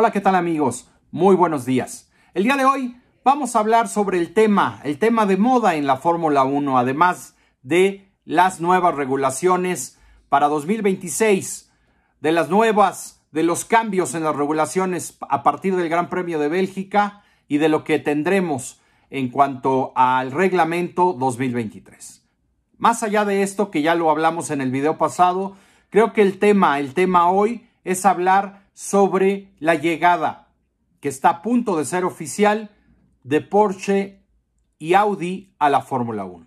[0.00, 0.88] Hola, ¿qué tal amigos?
[1.10, 2.08] Muy buenos días.
[2.32, 5.88] El día de hoy vamos a hablar sobre el tema, el tema de moda en
[5.88, 9.98] la Fórmula 1, además de las nuevas regulaciones
[10.28, 11.72] para 2026,
[12.20, 16.46] de las nuevas, de los cambios en las regulaciones a partir del Gran Premio de
[16.46, 22.24] Bélgica y de lo que tendremos en cuanto al reglamento 2023.
[22.76, 25.56] Más allá de esto, que ya lo hablamos en el video pasado,
[25.90, 30.52] creo que el tema, el tema hoy es hablar sobre la llegada
[31.00, 32.70] que está a punto de ser oficial
[33.24, 34.22] de Porsche
[34.78, 36.46] y Audi a la Fórmula 1.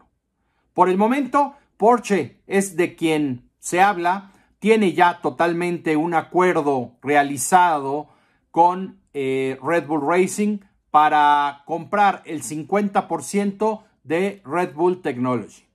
[0.73, 8.07] Por el momento, Porsche es de quien se habla, tiene ya totalmente un acuerdo realizado
[8.49, 15.65] con eh, Red Bull Racing para comprar el 50% de Red Bull Technology.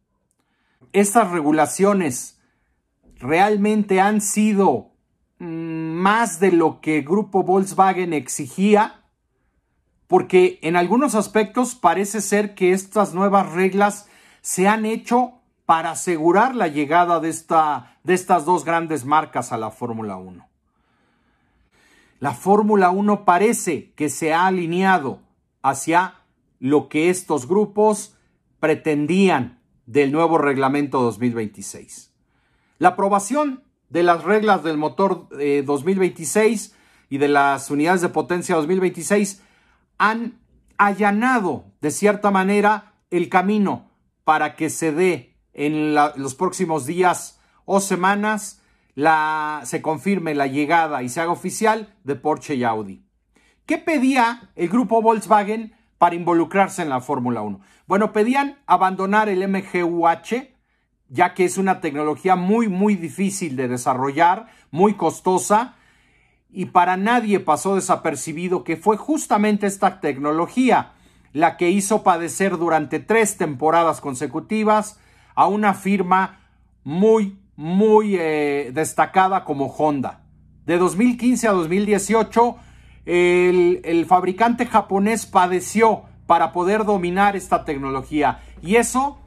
[0.94, 2.40] Estas regulaciones
[3.18, 4.95] realmente han sido
[5.38, 9.02] más de lo que Grupo Volkswagen exigía,
[10.06, 14.08] porque en algunos aspectos parece ser que estas nuevas reglas
[14.40, 15.32] se han hecho
[15.66, 20.46] para asegurar la llegada de, esta, de estas dos grandes marcas a la Fórmula 1.
[22.20, 25.20] La Fórmula 1 parece que se ha alineado
[25.60, 26.14] hacia
[26.60, 28.16] lo que estos grupos
[28.60, 32.12] pretendían del nuevo reglamento 2026.
[32.78, 36.76] La aprobación de las reglas del motor 2026 eh,
[37.08, 39.42] y de las unidades de potencia 2026
[39.98, 40.40] han
[40.76, 43.90] allanado de cierta manera el camino
[44.24, 48.60] para que se dé en los próximos días o semanas
[48.94, 53.04] la, se confirme la llegada y se haga oficial de Porsche y Audi.
[53.66, 57.60] ¿Qué pedía el grupo Volkswagen para involucrarse en la Fórmula 1?
[57.86, 60.55] Bueno, pedían abandonar el MGUH,
[61.08, 65.76] ya que es una tecnología muy, muy difícil de desarrollar, muy costosa,
[66.50, 70.92] y para nadie pasó desapercibido que fue justamente esta tecnología
[71.32, 74.98] la que hizo padecer durante tres temporadas consecutivas
[75.34, 76.40] a una firma
[76.82, 80.22] muy, muy eh, destacada como Honda.
[80.64, 82.56] De 2015 a 2018,
[83.04, 89.18] el, el fabricante japonés padeció para poder dominar esta tecnología y eso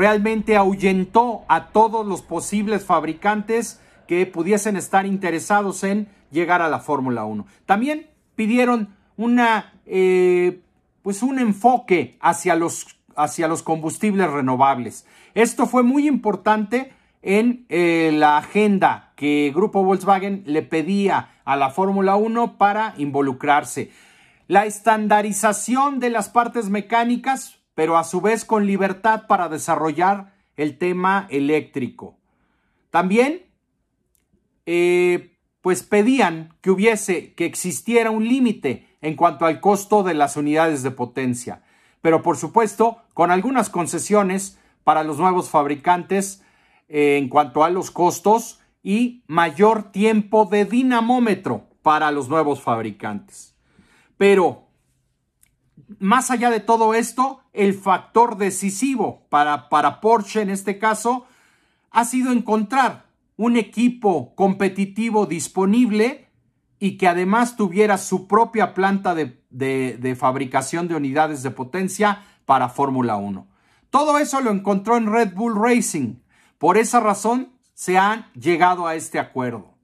[0.00, 6.78] realmente ahuyentó a todos los posibles fabricantes que pudiesen estar interesados en llegar a la
[6.78, 7.44] Fórmula 1.
[7.66, 10.62] También pidieron una, eh,
[11.02, 15.04] pues un enfoque hacia los, hacia los combustibles renovables.
[15.34, 21.68] Esto fue muy importante en eh, la agenda que Grupo Volkswagen le pedía a la
[21.68, 23.90] Fórmula 1 para involucrarse.
[24.48, 30.76] La estandarización de las partes mecánicas pero a su vez con libertad para desarrollar el
[30.76, 32.18] tema eléctrico.
[32.90, 33.46] También,
[34.66, 40.36] eh, pues pedían que hubiese, que existiera un límite en cuanto al costo de las
[40.36, 41.62] unidades de potencia,
[42.02, 46.42] pero por supuesto con algunas concesiones para los nuevos fabricantes
[46.86, 53.56] eh, en cuanto a los costos y mayor tiempo de dinamómetro para los nuevos fabricantes.
[54.18, 54.66] Pero
[55.98, 61.26] más allá de todo esto, el factor decisivo para, para Porsche en este caso
[61.90, 66.28] ha sido encontrar un equipo competitivo disponible
[66.78, 72.68] y que además tuviera su propia planta de, de fabricación de unidades de potencia para
[72.68, 73.46] Fórmula 1.
[73.90, 76.16] Todo eso lo encontró en Red Bull Racing.
[76.58, 79.74] Por esa razón se han llegado a este acuerdo.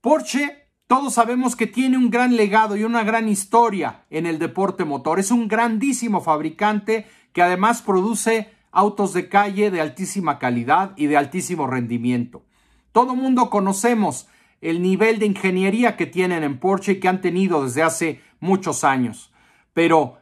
[0.00, 0.59] Porsche
[0.90, 5.20] todos sabemos que tiene un gran legado y una gran historia en el deporte motor.
[5.20, 11.16] Es un grandísimo fabricante que además produce autos de calle de altísima calidad y de
[11.16, 12.42] altísimo rendimiento.
[12.90, 14.26] Todo mundo conocemos
[14.60, 18.82] el nivel de ingeniería que tienen en Porsche y que han tenido desde hace muchos
[18.82, 19.32] años.
[19.72, 20.18] Pero,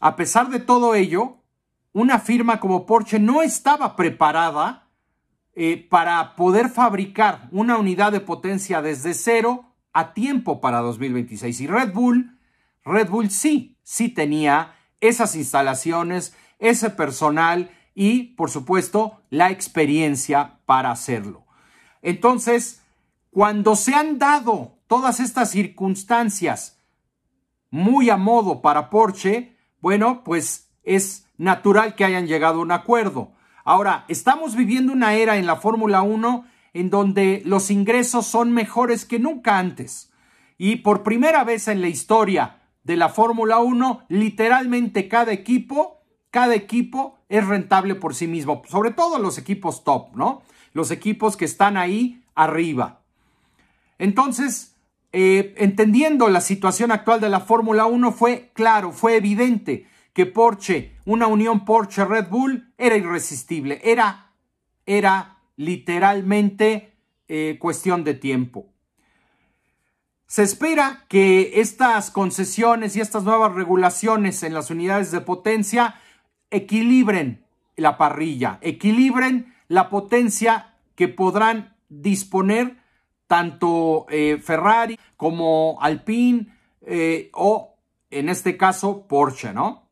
[0.00, 1.36] a pesar de todo ello,
[1.92, 4.88] una firma como Porsche no estaba preparada
[5.54, 9.67] eh, para poder fabricar una unidad de potencia desde cero
[9.98, 11.60] a tiempo para 2026.
[11.60, 12.38] Y Red Bull,
[12.84, 20.92] Red Bull sí, sí tenía esas instalaciones, ese personal y, por supuesto, la experiencia para
[20.92, 21.46] hacerlo.
[22.00, 22.80] Entonces,
[23.30, 26.80] cuando se han dado todas estas circunstancias
[27.70, 33.32] muy a modo para Porsche, bueno, pues es natural que hayan llegado a un acuerdo.
[33.64, 39.04] Ahora, estamos viviendo una era en la Fórmula 1 en donde los ingresos son mejores
[39.04, 40.10] que nunca antes.
[40.56, 46.00] Y por primera vez en la historia de la Fórmula 1, literalmente cada equipo,
[46.30, 50.42] cada equipo es rentable por sí mismo, sobre todo los equipos top, ¿no?
[50.72, 53.00] Los equipos que están ahí arriba.
[53.98, 54.74] Entonces,
[55.12, 60.96] eh, entendiendo la situación actual de la Fórmula 1, fue claro, fue evidente que Porsche,
[61.04, 64.32] una unión Porsche-Red Bull, era irresistible, era,
[64.84, 66.94] era literalmente
[67.26, 68.66] eh, cuestión de tiempo.
[70.26, 75.96] Se espera que estas concesiones y estas nuevas regulaciones en las unidades de potencia
[76.50, 77.44] equilibren
[77.76, 82.76] la parrilla, equilibren la potencia que podrán disponer
[83.26, 87.74] tanto eh, Ferrari como Alpine eh, o
[88.10, 89.88] en este caso Porsche, ¿no?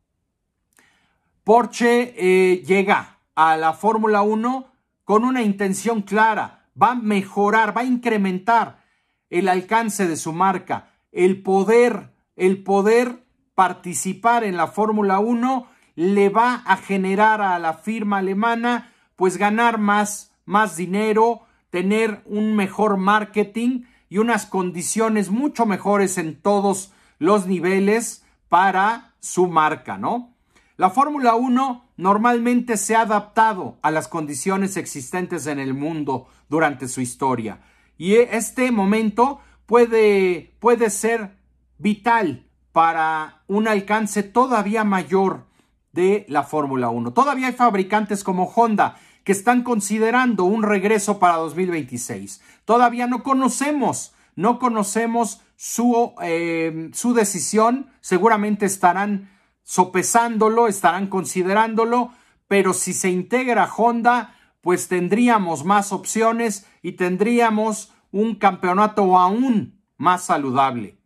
[1.42, 4.75] Porsche llega a la Fórmula 1
[5.06, 8.82] con una intención clara, va a mejorar, va a incrementar
[9.30, 13.24] el alcance de su marca, el poder, el poder
[13.54, 19.78] participar en la Fórmula 1 le va a generar a la firma alemana pues ganar
[19.78, 27.46] más, más dinero, tener un mejor marketing y unas condiciones mucho mejores en todos los
[27.46, 30.35] niveles para su marca, ¿no?
[30.76, 36.86] La Fórmula 1 normalmente se ha adaptado a las condiciones existentes en el mundo durante
[36.86, 37.60] su historia
[37.96, 41.38] y este momento puede, puede ser
[41.78, 45.46] vital para un alcance todavía mayor
[45.92, 47.14] de la Fórmula 1.
[47.14, 52.42] Todavía hay fabricantes como Honda que están considerando un regreso para 2026.
[52.66, 57.90] Todavía no conocemos, no conocemos su, eh, su decisión.
[58.02, 59.30] Seguramente estarán
[59.66, 62.12] sopesándolo, estarán considerándolo,
[62.46, 70.24] pero si se integra Honda, pues tendríamos más opciones y tendríamos un campeonato aún más
[70.24, 70.98] saludable.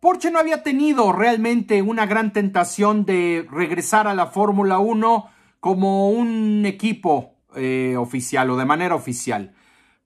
[0.00, 6.10] Porsche no había tenido realmente una gran tentación de regresar a la Fórmula 1 como
[6.10, 9.54] un equipo eh, oficial o de manera oficial.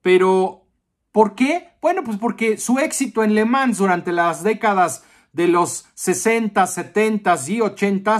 [0.03, 0.67] Pero,
[1.11, 1.69] ¿por qué?
[1.81, 7.35] Bueno, pues porque su éxito en Le Mans durante las décadas de los 60, 70
[7.47, 8.17] y 80,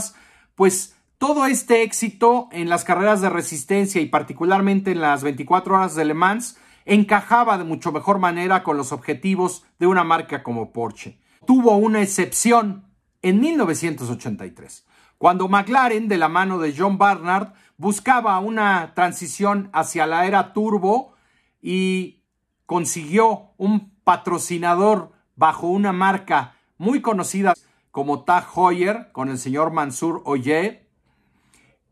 [0.56, 5.96] pues todo este éxito en las carreras de resistencia y particularmente en las 24 horas
[5.96, 10.74] de Le Mans encajaba de mucho mejor manera con los objetivos de una marca como
[10.74, 11.18] Porsche.
[11.46, 12.84] Tuvo una excepción
[13.22, 14.86] en 1983
[15.24, 21.14] cuando McLaren, de la mano de John Barnard, buscaba una transición hacia la era turbo
[21.62, 22.24] y
[22.66, 27.54] consiguió un patrocinador bajo una marca muy conocida
[27.92, 30.88] como Tag Heuer, con el señor Mansur Oye,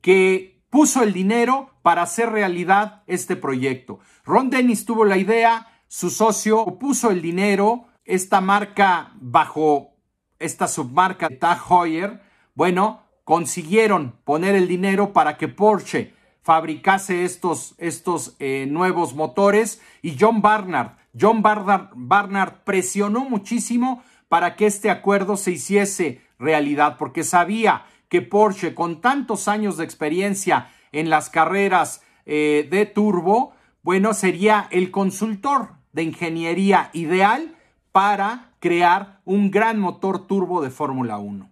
[0.01, 3.99] que puso el dinero para hacer realidad este proyecto.
[4.25, 9.91] Ron Dennis tuvo la idea, su socio puso el dinero, esta marca bajo
[10.39, 12.21] esta submarca Tag Heuer,
[12.55, 20.17] bueno, consiguieron poner el dinero para que Porsche fabricase estos, estos eh, nuevos motores y
[20.19, 27.25] John Barnard, John Barnard, Barnard presionó muchísimo para que este acuerdo se hiciese realidad porque
[27.25, 33.51] sabía que Porsche con tantos años de experiencia en las carreras eh, de turbo,
[33.83, 37.57] bueno, sería el consultor de ingeniería ideal
[37.91, 41.51] para crear un gran motor turbo de Fórmula 1.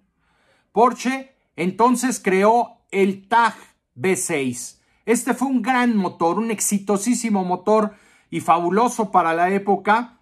[0.72, 3.56] Porsche entonces creó el TAG
[3.98, 4.80] B6.
[5.06, 7.96] Este fue un gran motor, un exitosísimo motor
[8.30, 10.20] y fabuloso para la época.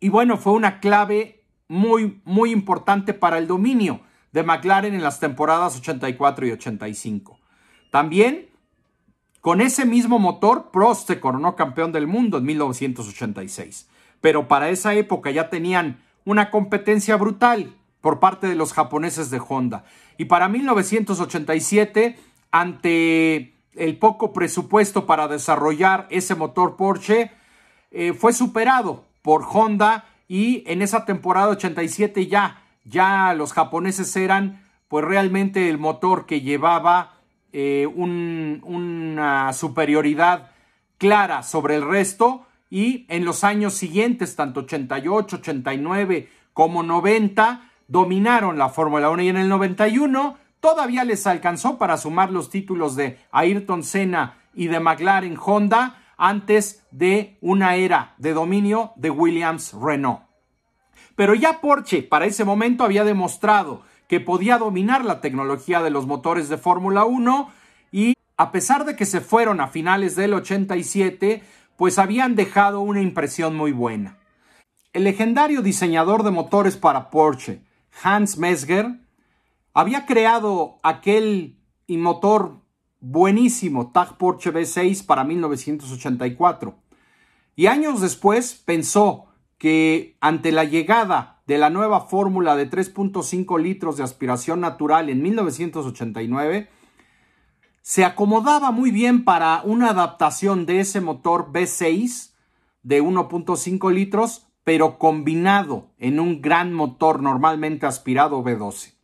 [0.00, 1.36] Y bueno, fue una clave
[1.68, 4.00] muy, muy importante para el dominio
[4.32, 7.38] de McLaren en las temporadas 84 y 85.
[7.90, 8.48] También,
[9.40, 13.88] con ese mismo motor, Prost se coronó campeón del mundo en 1986.
[14.20, 19.40] Pero para esa época ya tenían una competencia brutal por parte de los japoneses de
[19.46, 19.84] Honda.
[20.18, 22.18] Y para 1987,
[22.50, 27.30] ante el poco presupuesto para desarrollar ese motor Porsche,
[27.90, 34.64] eh, fue superado por Honda y en esa temporada 87 ya, ya los japoneses eran
[34.88, 37.14] pues realmente el motor que llevaba
[37.52, 40.50] eh, una superioridad
[40.98, 42.46] clara sobre el resto.
[42.68, 49.28] Y en los años siguientes, tanto 88, 89 como 90, dominaron la Fórmula 1 y
[49.28, 54.80] en el 91 todavía les alcanzó para sumar los títulos de Ayrton Senna y de
[54.80, 60.22] McLaren Honda antes de una era de dominio de Williams Renault.
[61.14, 66.06] Pero ya Porsche para ese momento había demostrado que podía dominar la tecnología de los
[66.06, 67.50] motores de Fórmula 1
[67.90, 71.42] y a pesar de que se fueron a finales del 87,
[71.76, 74.18] pues habían dejado una impresión muy buena.
[74.92, 77.62] El legendario diseñador de motores para Porsche,
[78.02, 79.00] Hans Mesger,
[79.72, 81.58] había creado aquel
[81.88, 82.60] motor
[83.10, 86.74] buenísimo Tag Porsche V6 para 1984.
[87.54, 89.26] Y años después pensó
[89.58, 95.22] que ante la llegada de la nueva fórmula de 3.5 litros de aspiración natural en
[95.22, 96.68] 1989,
[97.80, 102.34] se acomodaba muy bien para una adaptación de ese motor V6
[102.82, 108.95] de 1.5 litros, pero combinado en un gran motor normalmente aspirado V12.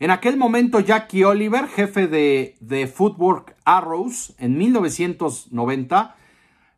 [0.00, 6.16] En aquel momento, Jackie Oliver, jefe de, de Footwork Arrows en 1990,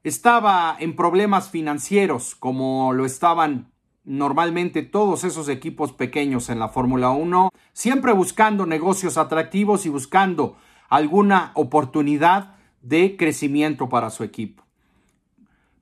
[0.03, 3.71] estaba en problemas financieros, como lo estaban
[4.03, 10.57] normalmente todos esos equipos pequeños en la Fórmula 1, siempre buscando negocios atractivos y buscando
[10.89, 14.65] alguna oportunidad de crecimiento para su equipo.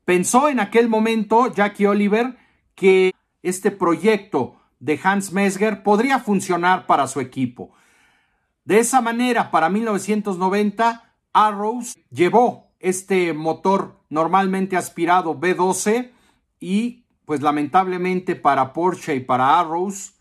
[0.05, 2.37] Pensó en aquel momento Jackie Oliver
[2.75, 7.73] que este proyecto de Hans Mesger podría funcionar para su equipo.
[8.65, 16.11] De esa manera, para 1990, Arrows llevó este motor normalmente aspirado B12
[16.59, 20.15] y pues lamentablemente para Porsche y para Arrows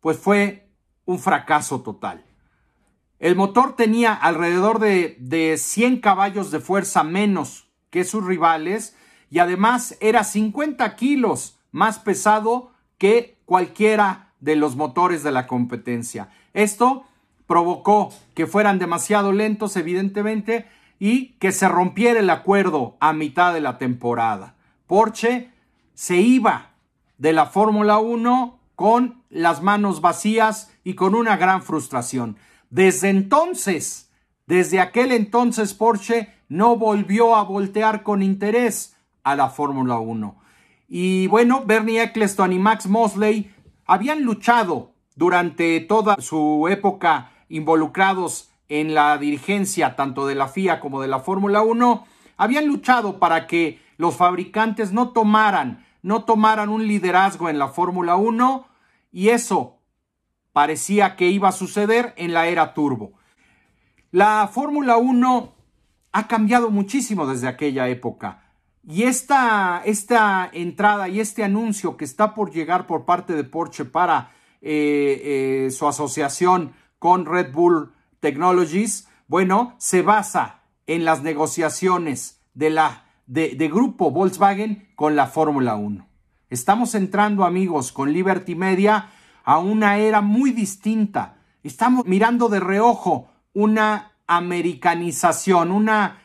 [0.00, 0.68] pues fue
[1.04, 2.24] un fracaso total.
[3.18, 8.96] El motor tenía alrededor de, de 100 caballos de fuerza menos que sus rivales
[9.30, 16.28] y además era 50 kilos más pesado que cualquiera de los motores de la competencia.
[16.52, 17.04] Esto
[17.46, 20.66] provocó que fueran demasiado lentos, evidentemente,
[20.98, 24.54] y que se rompiera el acuerdo a mitad de la temporada.
[24.86, 25.50] Porsche
[25.94, 26.72] se iba
[27.16, 32.36] de la Fórmula 1 con las manos vacías y con una gran frustración.
[32.68, 34.10] Desde entonces,
[34.44, 40.37] desde aquel entonces Porsche no volvió a voltear con interés a la Fórmula 1.
[40.88, 43.54] Y bueno, Bernie Eccleston y Max Mosley
[43.86, 51.00] habían luchado durante toda su época involucrados en la dirigencia tanto de la FIA como
[51.00, 52.04] de la Fórmula 1
[52.38, 58.16] habían luchado para que los fabricantes no tomaran, no tomaran un liderazgo en la Fórmula
[58.16, 58.66] 1
[59.12, 59.78] y eso
[60.52, 63.12] parecía que iba a suceder en la era turbo.
[64.10, 65.52] La Fórmula 1
[66.12, 68.47] ha cambiado muchísimo desde aquella época.
[68.90, 73.84] Y esta, esta, entrada y este anuncio que está por llegar por parte de Porsche
[73.84, 74.30] para
[74.62, 82.70] eh, eh, su asociación con Red Bull Technologies, bueno, se basa en las negociaciones de
[82.70, 86.08] la de, de grupo Volkswagen con la Fórmula 1.
[86.48, 89.10] Estamos entrando, amigos, con Liberty Media
[89.44, 91.36] a una era muy distinta.
[91.62, 96.22] Estamos mirando de reojo una americanización, una,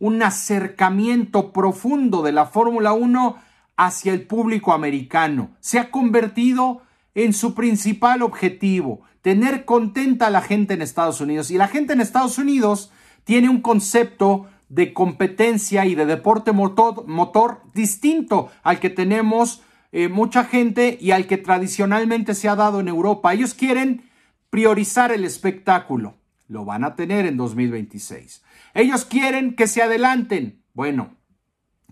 [0.00, 3.36] un acercamiento profundo de la Fórmula 1
[3.76, 5.52] hacia el público americano.
[5.60, 6.82] Se ha convertido
[7.14, 11.50] en su principal objetivo tener contenta a la gente en Estados Unidos.
[11.50, 12.90] Y la gente en Estados Unidos
[13.24, 20.44] tiene un concepto de competencia y de deporte motor, distinto al que tenemos eh, mucha
[20.44, 23.34] gente y al que tradicionalmente se ha dado en Europa.
[23.34, 24.08] Ellos quieren
[24.48, 26.14] priorizar el espectáculo.
[26.50, 28.42] Lo van a tener en 2026.
[28.74, 30.64] Ellos quieren que se adelanten.
[30.74, 31.14] Bueno,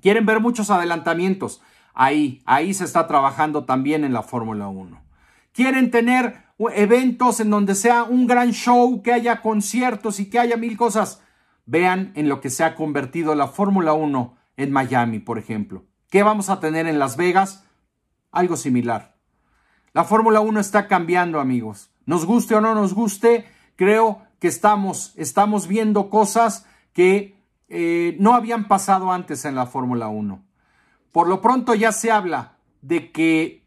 [0.03, 1.63] quieren ver muchos adelantamientos.
[1.95, 5.01] Ahí, ahí se está trabajando también en la Fórmula 1.
[5.53, 6.43] Quieren tener
[6.75, 11.23] eventos en donde sea un gran show, que haya conciertos y que haya mil cosas.
[11.65, 15.85] Vean en lo que se ha convertido la Fórmula 1 en Miami, por ejemplo.
[16.11, 17.65] ¿Qué vamos a tener en Las Vegas?
[18.33, 19.15] Algo similar.
[19.93, 21.93] La Fórmula 1 está cambiando, amigos.
[22.07, 23.47] Nos guste o no nos guste,
[23.77, 27.37] creo que estamos, estamos viendo cosas que
[27.69, 30.43] eh, no habían pasado antes en la Fórmula 1.
[31.13, 33.67] Por lo pronto ya se habla de que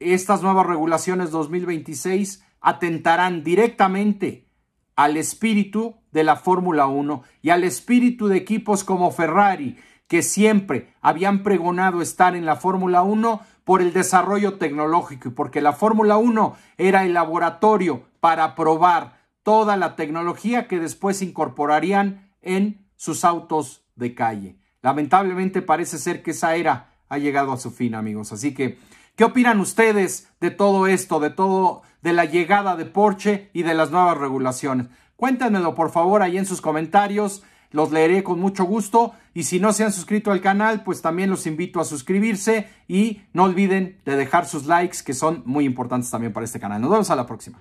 [0.00, 4.48] estas nuevas regulaciones 2026 atentarán directamente
[4.96, 9.76] al espíritu de la Fórmula 1 y al espíritu de equipos como Ferrari,
[10.08, 15.60] que siempre habían pregonado estar en la Fórmula 1 por el desarrollo tecnológico y porque
[15.60, 19.17] la Fórmula 1 era el laboratorio para probar
[19.48, 24.58] toda la tecnología que después incorporarían en sus autos de calle.
[24.82, 28.30] Lamentablemente parece ser que esa era ha llegado a su fin, amigos.
[28.30, 28.76] Así que
[29.16, 33.72] ¿Qué opinan ustedes de todo esto, de todo, de la llegada de Porsche y de
[33.72, 34.88] las nuevas regulaciones?
[35.16, 39.72] Cuéntenmelo por favor ahí en sus comentarios, los leeré con mucho gusto y si no
[39.72, 44.14] se han suscrito al canal, pues también los invito a suscribirse y no olviden de
[44.14, 46.82] dejar sus likes que son muy importantes también para este canal.
[46.82, 47.58] Nos vemos a la próxima.